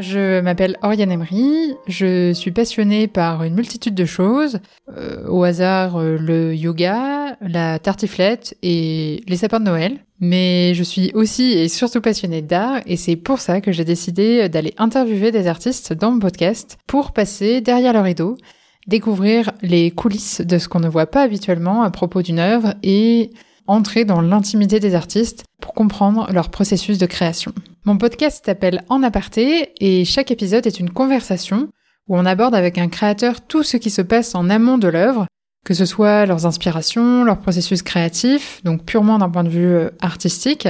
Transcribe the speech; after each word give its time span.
Je 0.00 0.40
m'appelle 0.40 0.78
Oriane 0.82 1.12
Emery, 1.12 1.74
je 1.86 2.32
suis 2.32 2.52
passionnée 2.52 3.06
par 3.06 3.44
une 3.44 3.54
multitude 3.54 3.94
de 3.94 4.06
choses, 4.06 4.60
euh, 4.96 5.26
au 5.28 5.44
hasard 5.44 5.96
euh, 5.96 6.16
le 6.16 6.54
yoga, 6.54 7.36
la 7.42 7.78
tartiflette 7.78 8.56
et 8.62 9.22
les 9.28 9.36
sapins 9.36 9.60
de 9.60 9.66
Noël. 9.66 9.98
Mais 10.18 10.72
je 10.74 10.82
suis 10.82 11.10
aussi 11.12 11.52
et 11.52 11.68
surtout 11.68 12.00
passionnée 12.00 12.40
d'art 12.40 12.80
et 12.86 12.96
c'est 12.96 13.16
pour 13.16 13.40
ça 13.40 13.60
que 13.60 13.72
j'ai 13.72 13.84
décidé 13.84 14.48
d'aller 14.48 14.72
interviewer 14.78 15.32
des 15.32 15.46
artistes 15.46 15.92
dans 15.92 16.12
mon 16.12 16.18
podcast 16.18 16.78
pour 16.86 17.12
passer 17.12 17.60
derrière 17.60 17.92
le 17.92 18.00
rideau, 18.00 18.38
découvrir 18.86 19.52
les 19.60 19.90
coulisses 19.90 20.40
de 20.40 20.56
ce 20.56 20.68
qu'on 20.68 20.80
ne 20.80 20.88
voit 20.88 21.06
pas 21.06 21.22
habituellement 21.22 21.82
à 21.82 21.90
propos 21.90 22.22
d'une 22.22 22.38
œuvre 22.38 22.74
et 22.82 23.30
entrer 23.66 24.06
dans 24.06 24.22
l'intimité 24.22 24.80
des 24.80 24.94
artistes 24.94 25.44
pour 25.60 25.74
comprendre 25.74 26.26
leur 26.32 26.48
processus 26.48 26.96
de 26.96 27.06
création. 27.06 27.52
Mon 27.84 27.96
podcast 27.96 28.44
s'appelle 28.44 28.84
En 28.90 29.02
aparté 29.02 29.72
et 29.80 30.04
chaque 30.04 30.30
épisode 30.30 30.66
est 30.66 30.80
une 30.80 30.90
conversation 30.90 31.70
où 32.08 32.18
on 32.18 32.26
aborde 32.26 32.54
avec 32.54 32.76
un 32.76 32.88
créateur 32.88 33.40
tout 33.40 33.62
ce 33.62 33.78
qui 33.78 33.88
se 33.88 34.02
passe 34.02 34.34
en 34.34 34.50
amont 34.50 34.76
de 34.76 34.88
l'œuvre, 34.88 35.26
que 35.64 35.72
ce 35.72 35.86
soit 35.86 36.26
leurs 36.26 36.44
inspirations, 36.44 37.24
leur 37.24 37.38
processus 37.38 37.82
créatif, 37.82 38.60
donc 38.64 38.84
purement 38.84 39.18
d'un 39.18 39.30
point 39.30 39.44
de 39.44 39.48
vue 39.48 39.72
euh, 39.72 39.90
artistique, 40.02 40.68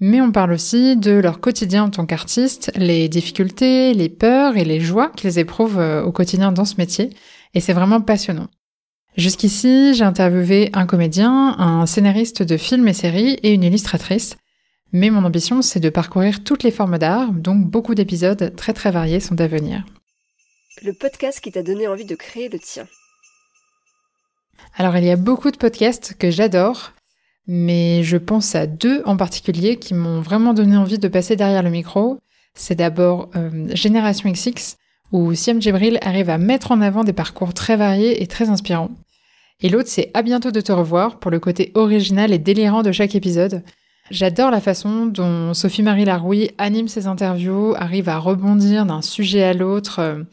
mais 0.00 0.22
on 0.22 0.32
parle 0.32 0.52
aussi 0.52 0.96
de 0.96 1.12
leur 1.12 1.40
quotidien 1.40 1.84
en 1.84 1.90
tant 1.90 2.06
qu'artiste, 2.06 2.72
les 2.76 3.10
difficultés, 3.10 3.92
les 3.92 4.08
peurs 4.08 4.56
et 4.56 4.64
les 4.64 4.80
joies 4.80 5.10
qu'ils 5.16 5.38
éprouvent 5.38 5.80
euh, 5.80 6.02
au 6.02 6.12
quotidien 6.12 6.50
dans 6.50 6.64
ce 6.64 6.76
métier, 6.78 7.10
et 7.52 7.60
c'est 7.60 7.74
vraiment 7.74 8.00
passionnant. 8.00 8.48
Jusqu'ici, 9.18 9.92
j'ai 9.92 10.04
interviewé 10.04 10.70
un 10.72 10.86
comédien, 10.86 11.56
un 11.58 11.84
scénariste 11.84 12.42
de 12.42 12.56
films 12.56 12.88
et 12.88 12.94
séries 12.94 13.38
et 13.42 13.52
une 13.52 13.64
illustratrice. 13.64 14.36
Mais 14.92 15.10
mon 15.10 15.24
ambition, 15.24 15.60
c'est 15.60 15.80
de 15.80 15.90
parcourir 15.90 16.42
toutes 16.42 16.62
les 16.62 16.70
formes 16.70 16.98
d'art, 16.98 17.32
donc 17.32 17.66
beaucoup 17.66 17.94
d'épisodes 17.94 18.54
très 18.56 18.72
très 18.72 18.90
variés 18.90 19.20
sont 19.20 19.38
à 19.40 19.46
venir. 19.46 19.84
Le 20.82 20.92
podcast 20.92 21.40
qui 21.40 21.52
t'a 21.52 21.62
donné 21.62 21.86
envie 21.86 22.06
de 22.06 22.14
créer 22.14 22.48
le 22.48 22.58
tien. 22.58 22.86
Alors 24.76 24.96
il 24.96 25.04
y 25.04 25.10
a 25.10 25.16
beaucoup 25.16 25.50
de 25.50 25.56
podcasts 25.56 26.14
que 26.18 26.30
j'adore, 26.30 26.92
mais 27.46 28.02
je 28.02 28.16
pense 28.16 28.54
à 28.54 28.66
deux 28.66 29.02
en 29.04 29.16
particulier 29.16 29.76
qui 29.76 29.94
m'ont 29.94 30.20
vraiment 30.20 30.54
donné 30.54 30.76
envie 30.76 30.98
de 30.98 31.08
passer 31.08 31.36
derrière 31.36 31.62
le 31.62 31.70
micro. 31.70 32.18
C'est 32.54 32.74
d'abord 32.74 33.30
euh, 33.36 33.68
Génération 33.74 34.30
XX, 34.30 34.76
où 35.12 35.34
Siam 35.34 35.60
Djibril 35.60 35.98
arrive 36.02 36.30
à 36.30 36.38
mettre 36.38 36.72
en 36.72 36.80
avant 36.80 37.04
des 37.04 37.12
parcours 37.12 37.54
très 37.54 37.76
variés 37.76 38.22
et 38.22 38.26
très 38.26 38.48
inspirants. 38.48 38.90
Et 39.60 39.68
l'autre, 39.68 39.88
c'est 39.88 40.10
À 40.14 40.22
bientôt 40.22 40.50
de 40.50 40.60
te 40.60 40.72
revoir 40.72 41.18
pour 41.18 41.30
le 41.30 41.40
côté 41.40 41.72
original 41.74 42.32
et 42.32 42.38
délirant 42.38 42.82
de 42.82 42.92
chaque 42.92 43.14
épisode. 43.14 43.64
J'adore 44.10 44.50
la 44.50 44.60
façon 44.60 45.06
dont 45.06 45.52
Sophie-Marie 45.52 46.06
Larouille 46.06 46.50
anime 46.56 46.88
ses 46.88 47.06
interviews, 47.06 47.74
arrive 47.76 48.08
à 48.08 48.18
rebondir 48.18 48.86
d'un 48.86 49.02
sujet 49.02 49.42
à 49.42 49.52
l'autre. 49.52 50.24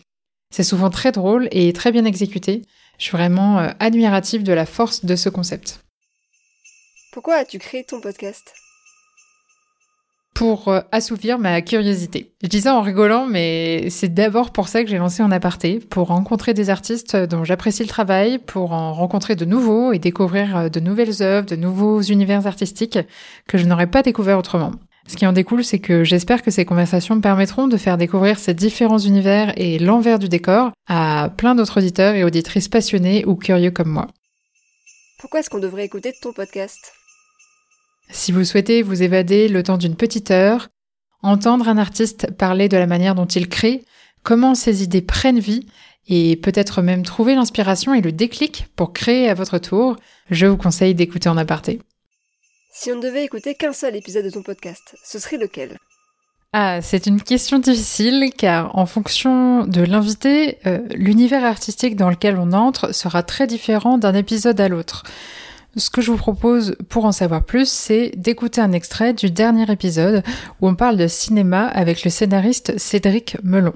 C'est 0.50 0.64
souvent 0.64 0.90
très 0.90 1.12
drôle 1.12 1.50
et 1.52 1.74
très 1.74 1.92
bien 1.92 2.06
exécuté. 2.06 2.62
Je 2.98 3.04
suis 3.04 3.12
vraiment 3.12 3.60
euh, 3.60 3.72
admirative 3.80 4.44
de 4.44 4.54
la 4.54 4.66
force 4.66 5.04
de 5.04 5.16
ce 5.18 5.28
concept. 5.28 5.82
Pourquoi 7.12 7.36
as-tu 7.36 7.60
créé 7.60 7.84
ton 7.84 8.00
podcast? 8.00 8.54
Pour 10.36 10.68
euh, 10.68 10.82
assouvir 10.92 11.40
ma 11.40 11.62
curiosité. 11.62 12.34
Je 12.44 12.48
dis 12.48 12.62
ça 12.62 12.76
en 12.76 12.82
rigolant, 12.82 13.26
mais 13.26 13.90
c'est 13.90 14.14
d'abord 14.14 14.52
pour 14.52 14.68
ça 14.68 14.84
que 14.84 14.90
j'ai 14.90 14.98
lancé 14.98 15.24
en 15.24 15.32
aparté, 15.32 15.80
pour 15.80 16.10
rencontrer 16.10 16.54
des 16.54 16.70
artistes 16.70 17.16
dont 17.16 17.44
j'apprécie 17.44 17.82
le 17.82 17.90
travail, 17.90 18.38
pour 18.38 18.74
en 18.74 18.94
rencontrer 18.94 19.36
de 19.36 19.46
nouveaux 19.46 19.94
et 19.94 19.98
découvrir 19.98 20.58
euh, 20.58 20.70
de 20.70 20.80
nouvelles 20.80 21.24
œuvres, 21.24 21.48
de 21.48 21.56
nouveaux 21.56 22.02
univers 22.02 22.46
artistiques 22.46 23.00
que 23.48 23.58
je 23.58 23.66
n'aurais 23.66 23.88
pas 23.88 24.04
découvert 24.04 24.38
autrement. 24.38 24.72
Ce 25.08 25.16
qui 25.16 25.26
en 25.26 25.34
découle, 25.34 25.64
c'est 25.64 25.80
que 25.80 26.04
j'espère 26.04 26.42
que 26.42 26.52
ces 26.52 26.66
conversations 26.66 27.22
permettront 27.22 27.68
de 27.68 27.78
faire 27.78 27.98
découvrir 27.98 28.38
ces 28.38 28.54
différents 28.54 28.98
univers 28.98 29.54
et 29.56 29.80
l'envers 29.80 30.20
du 30.20 30.28
décor 30.28 30.72
à 30.88 31.30
plein 31.38 31.56
d'autres 31.56 31.78
auditeurs 31.78 32.16
et 32.16 32.24
auditrices 32.24 32.68
passionnés 32.68 33.24
ou 33.26 33.36
curieux 33.36 33.72
comme 33.72 33.90
moi. 33.90 34.08
Pourquoi 35.20 35.40
est-ce 35.40 35.50
qu'on 35.50 35.60
devrait 35.60 35.86
écouter 35.86 36.14
ton 36.22 36.34
podcast? 36.34 36.92
Si 38.10 38.32
vous 38.32 38.44
souhaitez 38.44 38.82
vous 38.82 39.04
évader 39.04 39.48
le 39.48 39.64
temps 39.64 39.78
d'une 39.78 39.96
petite 39.96 40.32
heure, 40.32 40.70
entendre 41.22 41.68
un 41.68 41.78
artiste 41.78 42.32
parler 42.32 42.70
de 42.70 42.78
la 42.78 42.88
manière 42.88 43.16
dont 43.16 43.26
il 43.26 43.50
crée, 43.50 43.84
comment 44.24 44.56
ses 44.56 44.84
idées 44.84 45.02
prennent 45.02 45.40
vie, 45.40 45.68
et 46.08 46.36
peut-être 46.36 46.82
même 46.82 47.04
trouver 47.04 47.36
l'inspiration 47.36 47.94
et 47.94 48.02
le 48.02 48.12
déclic 48.12 48.68
pour 48.76 48.94
créer 48.94 49.28
à 49.30 49.34
votre 49.34 49.58
tour, 49.58 49.96
je 50.30 50.46
vous 50.46 50.58
conseille 50.58 50.94
d'écouter 50.94 51.30
en 51.30 51.38
aparté. 51.38 51.80
Si 52.72 52.92
on 52.92 52.98
ne 52.98 53.02
devait 53.02 53.24
écouter 53.24 53.56
qu'un 53.56 53.74
seul 53.74 53.96
épisode 53.96 54.26
de 54.26 54.30
ton 54.30 54.44
podcast, 54.44 54.96
ce 55.04 55.18
serait 55.18 55.38
lequel? 55.38 55.78
Ah, 56.54 56.82
c'est 56.82 57.08
une 57.08 57.22
question 57.22 57.60
difficile 57.60 58.32
car 58.38 58.78
en 58.78 58.86
fonction 58.86 59.66
de 59.66 59.82
l'invité, 59.82 60.60
euh, 60.66 60.80
l'univers 60.94 61.44
artistique 61.44 61.96
dans 61.96 62.10
lequel 62.10 62.38
on 62.38 62.54
entre 62.54 62.94
sera 62.94 63.24
très 63.24 63.48
différent 63.48 63.98
d'un 63.98 64.14
épisode 64.14 64.62
à 64.62 64.70
l'autre. 64.70 65.04
Ce 65.78 65.90
que 65.90 66.02
je 66.02 66.12
vous 66.12 66.18
propose 66.18 66.78
pour 66.88 67.04
en 67.04 67.12
savoir 67.12 67.44
plus, 67.44 67.70
c'est 67.70 68.12
d'écouter 68.16 68.62
un 68.62 68.72
extrait 68.72 69.14
du 69.14 69.30
dernier 69.30 69.70
épisode 69.70 70.24
où 70.62 70.70
on 70.70 70.76
parle 70.76 70.96
de 70.96 71.08
cinéma 71.08 71.68
avec 71.68 72.06
le 72.06 72.10
scénariste 72.10 72.78
Cédric 72.78 73.38
Melon. 73.44 73.74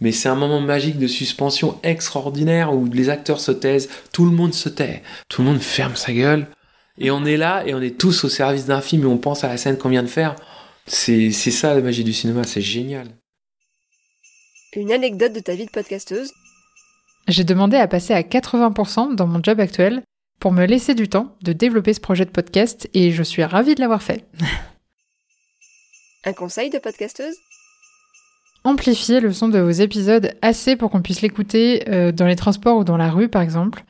Mais 0.00 0.10
c'est 0.10 0.30
un 0.30 0.34
moment 0.34 0.60
magique 0.60 0.98
de 0.98 1.06
suspension 1.06 1.78
extraordinaire 1.82 2.74
où 2.74 2.86
les 2.86 3.10
acteurs 3.10 3.40
se 3.40 3.52
taisent, 3.52 3.90
tout 4.12 4.24
le 4.24 4.30
monde 4.30 4.54
se 4.54 4.70
tait, 4.70 5.02
tout 5.28 5.42
le 5.42 5.48
monde 5.48 5.60
ferme 5.60 5.96
sa 5.96 6.12
gueule, 6.12 6.46
et 6.98 7.10
on 7.10 7.24
est 7.24 7.36
là 7.36 7.62
et 7.66 7.74
on 7.74 7.82
est 7.82 7.98
tous 7.98 8.24
au 8.24 8.28
service 8.28 8.64
d'un 8.64 8.80
film 8.80 9.02
et 9.02 9.06
on 9.06 9.18
pense 9.18 9.44
à 9.44 9.48
la 9.48 9.58
scène 9.58 9.76
qu'on 9.76 9.90
vient 9.90 10.02
de 10.02 10.08
faire. 10.08 10.34
C'est 10.86 11.30
ça 11.30 11.74
la 11.74 11.80
magie 11.82 12.04
du 12.04 12.12
cinéma, 12.12 12.44
c'est 12.44 12.60
génial. 12.60 13.08
Une 14.74 14.92
anecdote 14.92 15.32
de 15.32 15.40
ta 15.40 15.54
vie 15.54 15.66
de 15.66 15.70
podcasteuse? 15.70 16.32
J'ai 17.28 17.44
demandé 17.44 17.76
à 17.76 17.86
passer 17.86 18.12
à 18.14 18.22
80% 18.22 19.14
dans 19.14 19.26
mon 19.26 19.42
job 19.42 19.60
actuel 19.60 20.02
pour 20.38 20.52
me 20.52 20.66
laisser 20.66 20.94
du 20.94 21.08
temps 21.08 21.36
de 21.42 21.52
développer 21.52 21.94
ce 21.94 22.00
projet 22.00 22.24
de 22.24 22.30
podcast 22.30 22.88
et 22.94 23.12
je 23.12 23.22
suis 23.22 23.44
ravie 23.44 23.74
de 23.74 23.80
l'avoir 23.80 24.02
fait. 24.02 24.24
Un 26.24 26.32
conseil 26.32 26.70
de 26.70 26.78
podcasteuse? 26.78 27.36
Amplifiez 28.64 29.20
le 29.20 29.32
son 29.32 29.48
de 29.48 29.58
vos 29.58 29.70
épisodes 29.70 30.34
assez 30.40 30.76
pour 30.76 30.90
qu'on 30.90 31.02
puisse 31.02 31.20
l'écouter 31.20 31.88
euh, 31.88 32.12
dans 32.12 32.26
les 32.26 32.36
transports 32.36 32.78
ou 32.78 32.84
dans 32.84 32.96
la 32.96 33.10
rue 33.10 33.28
par 33.28 33.42
exemple. 33.42 33.84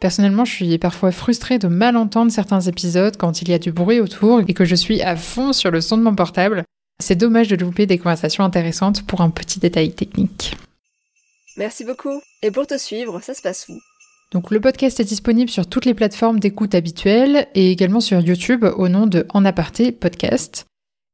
Personnellement, 0.00 0.44
je 0.44 0.52
suis 0.52 0.78
parfois 0.78 1.10
frustrée 1.10 1.58
de 1.58 1.66
mal 1.66 1.96
entendre 1.96 2.30
certains 2.30 2.60
épisodes 2.60 3.16
quand 3.16 3.42
il 3.42 3.48
y 3.48 3.54
a 3.54 3.58
du 3.58 3.72
bruit 3.72 4.00
autour 4.00 4.40
et 4.46 4.54
que 4.54 4.64
je 4.64 4.76
suis 4.76 5.02
à 5.02 5.16
fond 5.16 5.52
sur 5.52 5.70
le 5.70 5.80
son 5.80 5.96
de 5.98 6.02
mon 6.02 6.14
portable. 6.14 6.62
C'est 7.00 7.16
dommage 7.16 7.48
de 7.48 7.56
louper 7.56 7.86
des 7.86 7.98
conversations 7.98 8.44
intéressantes 8.44 9.04
pour 9.06 9.22
un 9.22 9.30
petit 9.30 9.58
détail 9.58 9.92
technique. 9.92 10.56
Merci 11.56 11.84
beaucoup. 11.84 12.20
Et 12.42 12.50
pour 12.50 12.66
te 12.66 12.78
suivre, 12.78 13.20
ça 13.20 13.34
se 13.34 13.42
passe 13.42 13.68
où? 13.68 13.80
Donc 14.30 14.50
le 14.50 14.60
podcast 14.60 15.00
est 15.00 15.04
disponible 15.04 15.50
sur 15.50 15.66
toutes 15.66 15.86
les 15.86 15.94
plateformes 15.94 16.38
d'écoute 16.38 16.74
habituelles 16.74 17.48
et 17.54 17.70
également 17.70 18.00
sur 18.00 18.20
YouTube 18.20 18.64
au 18.64 18.88
nom 18.88 19.06
de 19.06 19.26
En 19.30 19.44
aparté 19.46 19.90
podcast. 19.90 20.66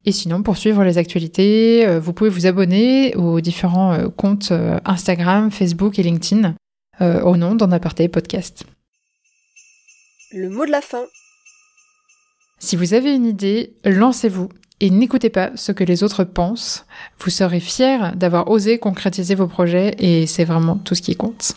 Et 0.05 0.13
sinon, 0.13 0.43
pour 0.43 0.57
suivre 0.57 0.85
les 0.85 0.99
actualités, 0.99 1.87
euh, 1.87 1.99
vous 1.99 2.13
pouvez 2.13 2.29
vous 2.29 2.47
abonner 2.47 3.15
aux 3.17 3.41
différents 3.41 3.93
euh, 3.93 4.09
comptes 4.09 4.51
euh, 4.51 4.79
Instagram, 4.85 5.51
Facebook 5.51 5.99
et 5.99 6.03
LinkedIn 6.03 6.55
au 7.01 7.37
nom 7.37 7.57
d'En 7.57 7.73
aparté 7.73 8.07
podcast. 8.07 8.63
Le 10.33 10.49
mot 10.49 10.65
de 10.65 10.71
la 10.71 10.81
fin. 10.81 11.03
Si 12.61 12.77
vous 12.77 12.95
avez 12.95 13.13
une 13.13 13.27
idée, 13.27 13.75
lancez-vous 13.85 14.49
et 14.79 14.91
n'écoutez 14.91 15.29
pas 15.29 15.51
ce 15.57 15.73
que 15.73 15.83
les 15.83 16.05
autres 16.05 16.23
pensent. 16.23 16.87
Vous 17.19 17.31
serez 17.31 17.59
fiers 17.59 18.13
d'avoir 18.15 18.49
osé 18.49 18.79
concrétiser 18.79 19.35
vos 19.35 19.49
projets 19.49 19.97
et 19.99 20.29
c'est 20.29 20.45
vraiment 20.45 20.77
tout 20.77 20.95
ce 20.95 21.03
qui 21.03 21.17
compte. 21.17 21.57